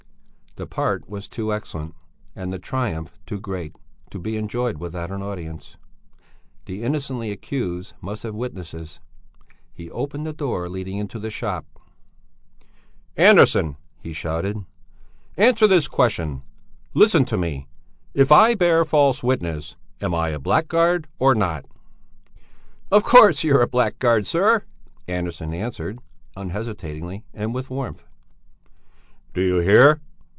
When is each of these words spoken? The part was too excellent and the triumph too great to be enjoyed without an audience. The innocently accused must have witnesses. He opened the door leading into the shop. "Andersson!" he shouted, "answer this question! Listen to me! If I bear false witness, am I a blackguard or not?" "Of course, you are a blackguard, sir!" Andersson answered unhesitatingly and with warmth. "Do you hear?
The 0.57 0.67
part 0.67 1.07
was 1.07 1.29
too 1.29 1.53
excellent 1.53 1.95
and 2.35 2.51
the 2.51 2.59
triumph 2.59 3.17
too 3.25 3.39
great 3.39 3.73
to 4.09 4.19
be 4.19 4.35
enjoyed 4.35 4.79
without 4.79 5.09
an 5.09 5.21
audience. 5.21 5.77
The 6.65 6.83
innocently 6.83 7.31
accused 7.31 7.93
must 8.01 8.23
have 8.23 8.35
witnesses. 8.35 8.99
He 9.71 9.89
opened 9.89 10.25
the 10.27 10.33
door 10.33 10.67
leading 10.67 10.97
into 10.97 11.19
the 11.19 11.29
shop. 11.29 11.65
"Andersson!" 13.15 13.77
he 14.01 14.11
shouted, 14.11 14.57
"answer 15.37 15.67
this 15.67 15.87
question! 15.87 16.43
Listen 16.93 17.23
to 17.23 17.37
me! 17.37 17.69
If 18.13 18.29
I 18.29 18.53
bear 18.53 18.83
false 18.83 19.23
witness, 19.23 19.77
am 20.01 20.13
I 20.13 20.29
a 20.31 20.37
blackguard 20.37 21.07
or 21.17 21.33
not?" 21.33 21.65
"Of 22.91 23.05
course, 23.05 23.45
you 23.45 23.55
are 23.55 23.61
a 23.61 23.67
blackguard, 23.67 24.25
sir!" 24.25 24.65
Andersson 25.07 25.53
answered 25.53 25.99
unhesitatingly 26.35 27.23
and 27.33 27.55
with 27.55 27.69
warmth. 27.69 28.05
"Do 29.33 29.41
you 29.41 29.59
hear? 29.59 30.01